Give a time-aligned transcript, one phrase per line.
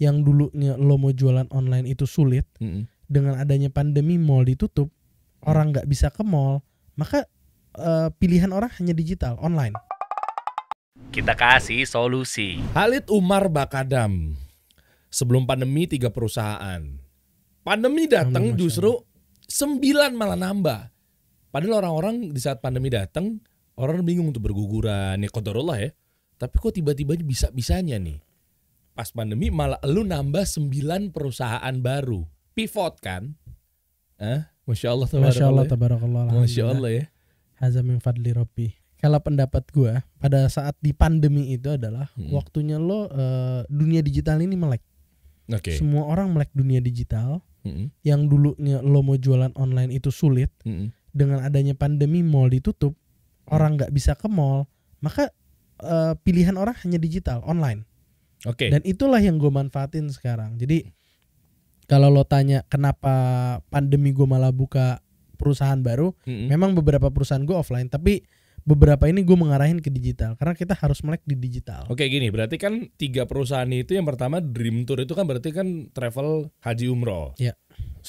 [0.00, 2.88] yang dulunya lo mau jualan online itu sulit Mm-mm.
[3.04, 4.88] dengan adanya pandemi mall ditutup
[5.44, 6.64] orang nggak bisa ke mall
[6.96, 7.28] maka
[7.76, 9.76] eh, pilihan orang hanya digital online
[11.10, 12.62] Kita kasih solusi.
[12.70, 14.38] Halid Umar Bakadam.
[15.10, 16.86] Sebelum pandemi tiga perusahaan.
[17.66, 18.94] Pandemi datang justru
[19.42, 20.80] sembilan malah nambah.
[21.50, 23.42] Padahal orang-orang di saat pandemi datang
[23.74, 25.90] orang bingung untuk berguguran ya kotorullah ya.
[26.38, 28.22] Tapi kok tiba-tiba bisa-bisanya nih.
[29.00, 32.20] Pas pandemi malah lu nambah sembilan perusahaan baru.
[32.52, 33.32] Pivot kan?
[34.20, 36.36] Eh, Masya Allah Masya Allah tabarakallah tabarakallah ya.
[36.36, 37.04] Masya Allah ya.
[37.56, 38.68] Haza min fadli Rabbi.
[39.00, 42.28] Kalau pendapat gua pada saat di pandemi itu adalah Hmm.
[42.28, 44.84] waktunya lo eh, dunia digital ini melek.
[45.48, 45.80] Oke.
[45.80, 47.40] Semua orang melek dunia digital.
[47.64, 50.92] Mm-mm, Yang dulunya lo mau jualan online itu sulit mm-mm.
[51.16, 52.92] dengan adanya pandemi mall ditutup,
[53.48, 54.68] orang nggak bisa ke mall,
[55.00, 55.32] maka
[55.80, 57.88] eh, pilihan orang hanya digital online.
[58.48, 58.72] Oke.
[58.72, 60.56] Dan itulah yang gue manfaatin sekarang.
[60.56, 60.88] Jadi
[61.90, 63.12] kalau lo tanya kenapa
[63.68, 65.02] pandemi gue malah buka
[65.34, 66.46] perusahaan baru, Mm-mm.
[66.46, 68.22] memang beberapa perusahaan gue offline, tapi
[68.60, 71.88] beberapa ini gue mengarahin ke digital karena kita harus melek di digital.
[71.88, 75.88] Oke gini, berarti kan tiga perusahaan itu yang pertama Dream Tour itu kan berarti kan
[75.90, 77.32] travel haji umroh.
[77.40, 77.56] Iya.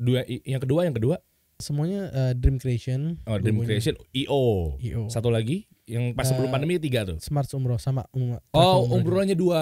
[0.00, 1.16] Dua, yang kedua, yang kedua,
[1.54, 3.62] Semuanya eh, Dream Creation, oh, Dream.
[3.62, 4.74] Creation, IO.
[4.82, 5.06] IO.
[5.06, 7.20] Satu lagi, yang pas sebelum Eh, pandemi tiga tuh.
[7.20, 9.60] Smart Umroh sama um, Oh, umrohnya dua.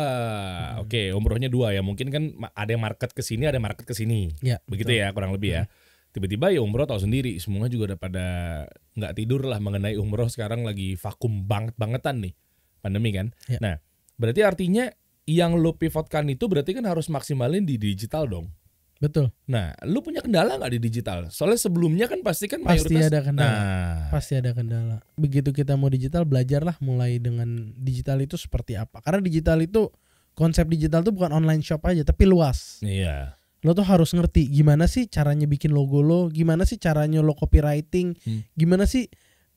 [0.78, 1.82] Oke, umrohnya dua ya.
[1.82, 2.22] Mungkin kan
[2.54, 4.30] ada yang market ke sini, ada yang market ke sini.
[4.38, 5.62] Ya, Begitu ya, kurang lebih ya.
[6.12, 8.26] Tiba-tiba ya umroh tahu sendiri, semua juga udah pada
[8.94, 12.36] nggak tidur lah mengenai umroh sekarang lagi vakum banget bangetan nih
[12.84, 13.32] pandemi kan.
[13.48, 13.58] Ya.
[13.58, 13.74] Nah,
[14.20, 14.92] berarti artinya
[15.24, 18.52] yang lo pivotkan itu berarti kan harus maksimalin di digital dong.
[19.02, 19.34] Betul.
[19.50, 21.26] Nah, lu punya kendala nggak di digital?
[21.26, 23.10] Soalnya sebelumnya kan pasti kan Pasti mayoritas.
[23.10, 23.50] ada kendala.
[23.50, 24.96] Nah, Pasti ada kendala.
[25.18, 29.02] Begitu kita mau digital, belajarlah mulai dengan digital itu seperti apa.
[29.02, 29.90] Karena digital itu
[30.32, 32.78] konsep digital itu bukan online shop aja, tapi luas.
[32.80, 33.34] iya.
[33.62, 38.14] Lo tuh harus ngerti gimana sih caranya bikin logo lo, gimana sih caranya lo copywriting,
[38.22, 38.42] Hmm.
[38.54, 39.06] gimana sih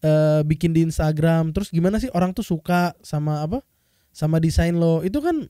[0.02, 3.66] eh, bikin di Instagram, terus gimana sih orang tuh suka sama apa?
[4.14, 5.02] Sama desain lo.
[5.02, 5.50] Itu kan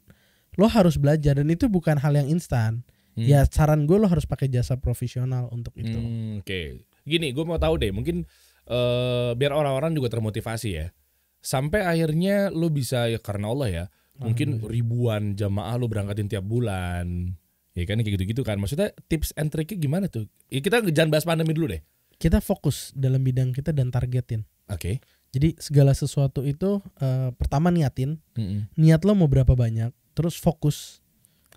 [0.55, 2.79] lo harus belajar dan itu bukan hal yang instan.
[3.15, 3.23] Hmm.
[3.23, 5.95] Ya saran gue lo harus pakai jasa profesional untuk itu.
[5.95, 8.27] Hmm, Oke, gini, gue mau tahu deh, mungkin
[8.67, 10.91] eh, biar orang-orang juga termotivasi ya.
[11.39, 13.83] Sampai akhirnya lu bisa ya karena Allah ya,
[14.19, 17.37] mungkin ribuan jamaah lu berangkatin tiap bulan,
[17.71, 18.59] ya kan kayak gitu-gitu kan.
[18.59, 20.27] Maksudnya tips and triknya gimana tuh?
[20.51, 21.81] Ya, kita jangan bahas pandemi dulu deh.
[22.19, 24.43] Kita fokus dalam bidang kita dan targetin.
[24.67, 24.99] Oke.
[25.35, 28.71] Jadi segala sesuatu itu eh, pertama niatin, Mm-mm.
[28.79, 31.04] niat lo mau berapa banyak, terus fokus.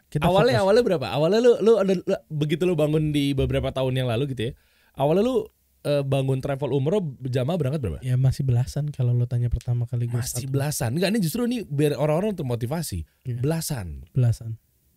[0.08, 0.64] Kita Awalnya fokus.
[0.64, 1.06] awalnya berapa?
[1.10, 4.52] Awalnya lu lu ada lu- begitu lu bangun di beberapa tahun yang lalu gitu ya.
[4.94, 5.36] Awalnya lu
[5.80, 7.98] eh, bangun travel umroh jamaah berangkat berapa?
[8.00, 10.50] ya masih belasan kalau lo tanya pertama kali gue Masih start.
[10.50, 10.90] belasan.
[10.92, 13.06] Enggak ini justru nih biar orang-orang termotivasi.
[13.22, 13.38] Iya.
[13.38, 14.08] Belasan.
[14.10, 14.56] belasan.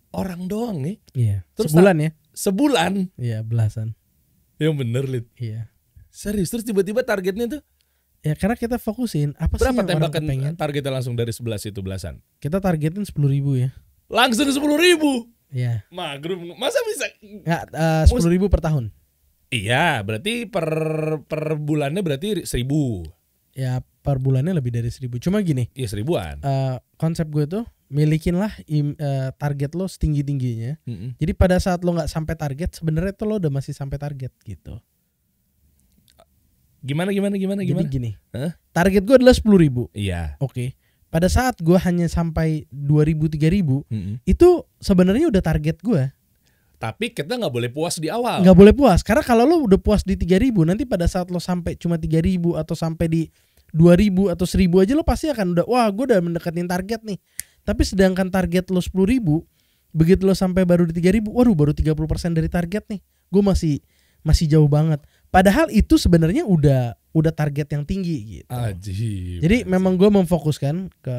[0.09, 0.97] Orang doang nih.
[1.11, 1.43] Iya.
[1.53, 2.09] Terus Sebulan ya?
[2.31, 2.91] Sebulan.
[3.15, 3.93] Iya belasan.
[4.57, 5.25] Yang bener Lid.
[5.35, 5.69] Iya.
[6.07, 7.61] Serius terus tiba-tiba targetnya tuh
[8.21, 10.53] Ya karena kita fokusin apa sih berapa orang tembakan kepengen.
[10.55, 12.21] targetnya langsung dari 11 itu belasan?
[12.37, 13.73] Kita targetin sepuluh ribu ya.
[14.11, 15.31] Langsung sepuluh ribu.
[15.51, 15.87] Iya.
[15.87, 17.07] Magrum, masa bisa?
[17.23, 17.63] Nggak
[18.07, 18.91] sepuluh ribu per tahun.
[19.51, 20.67] Iya, berarti per
[21.27, 23.03] per bulannya berarti seribu.
[23.51, 25.19] Ya per bulannya lebih dari seribu.
[25.19, 26.39] Cuma gini, Iya seribuan.
[26.39, 30.79] eh, konsep gue tuh milikinlah im- eh, target lo setinggi tingginya.
[30.87, 31.19] Mm-mm.
[31.19, 34.79] Jadi pada saat lo nggak sampai target, sebenarnya tuh lo udah masih sampai target gitu.
[36.81, 37.89] Gimana gimana gimana Jadi gimana?
[37.91, 38.57] gini, Hah?
[38.73, 39.85] target gue adalah sepuluh ribu.
[39.93, 40.39] Iya.
[40.41, 40.73] Oke.
[41.11, 44.15] Pada saat gue hanya sampai 2000 3000 Mm-mm.
[44.23, 44.49] itu
[44.79, 46.07] sebenarnya udah target gue.
[46.81, 48.41] Tapi kita nggak boleh puas di awal.
[48.41, 51.77] nggak boleh puas karena kalau lo udah puas di 3000 nanti pada saat lo sampai
[51.77, 53.21] cuma 3000 atau sampai di
[53.75, 57.19] 2000 atau 1000 aja lo pasti akan udah wah gue udah mendekatin target nih.
[57.61, 59.19] Tapi sedangkan target lo 10.000
[59.91, 62.99] begitu lo sampai baru di 3000 waduh baru 30% dari target nih.
[63.29, 63.83] Gue masih
[64.23, 65.03] masih jauh banget.
[65.29, 68.51] Padahal itu sebenarnya udah udah target yang tinggi gitu.
[68.51, 69.39] Ajib.
[69.43, 71.15] Jadi memang gue memfokuskan ke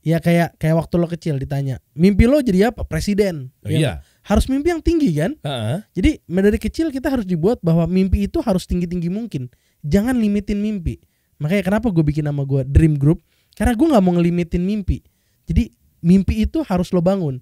[0.00, 3.78] ya kayak kayak waktu lo kecil ditanya mimpi lo jadi apa presiden Oh, Ya iya.
[3.80, 3.96] nggak?
[4.32, 5.78] harus mimpi yang tinggi kan Heeh.
[5.92, 9.52] jadi dari kecil kita harus dibuat bahwa mimpi itu harus tinggi tinggi mungkin
[9.84, 10.96] jangan limitin mimpi
[11.36, 13.20] makanya kenapa gue bikin nama gue dream group
[13.52, 15.04] karena gue nggak mau ngelimitin mimpi
[15.44, 15.68] jadi
[16.00, 17.36] mimpi itu harus lo bangun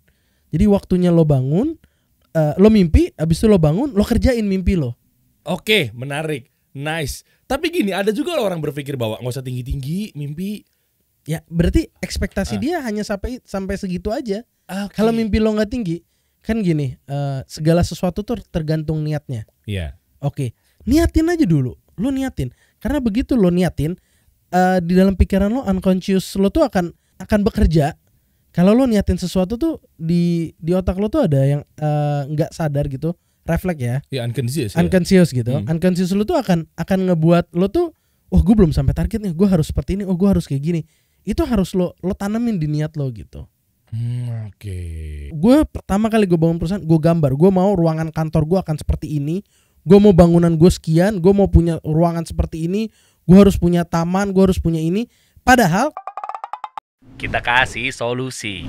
[0.50, 1.78] jadi waktunya lo bangun
[2.34, 4.98] eh, lo mimpi abis itu lo bangun lo kerjain mimpi lo
[5.46, 6.50] Oke, menarik.
[6.76, 7.24] Nice.
[7.48, 10.62] Tapi gini, ada juga loh orang berpikir bahwa nggak usah tinggi-tinggi, mimpi.
[11.28, 12.60] ya berarti ekspektasi Ah.
[12.60, 14.96] dia hanya sampai sampai segitu aja Oke.
[14.96, 16.00] Kalau mimpi lo nggak tinggi,
[16.40, 19.48] kan gini, eh, segala sesuatu tuh tergantung niatnya.
[19.64, 19.96] Iya.
[20.20, 20.52] Oke,
[20.84, 21.72] niatin aja dulu.
[21.96, 23.96] Lo niatin, karena begitu lo niatin,
[24.52, 27.96] eh, di dalam pikiran lo unconscious lo tuh akan akan bekerja.
[28.52, 32.88] Kalau lo niatin sesuatu tuh di di otak lo tuh ada yang eh, nggak sadar
[32.92, 33.16] gitu,
[33.48, 34.78] refleks ya, Ya unconscious ya.
[34.78, 35.50] unconscious gitu.
[35.56, 35.66] Hmm.
[35.66, 37.96] Unconscious lo tuh akan akan ngebuat lo tuh,
[38.28, 40.80] oh gue belum sampai target nih, gue harus seperti ini, oh gue harus kayak gini.
[41.24, 43.48] Itu harus lo lo tanemin di niat lo gitu.
[43.88, 44.78] Hmm, Oke.
[45.32, 49.16] Gue pertama kali gue bangun perusahaan, gue gambar, gue mau ruangan kantor gue akan seperti
[49.16, 49.40] ini,
[49.80, 52.92] gue mau bangunan gue sekian, gue mau punya ruangan seperti ini,
[53.24, 55.08] gue harus punya taman, gue harus punya ini.
[55.40, 55.88] Padahal
[57.16, 58.68] Kita kasih solusi.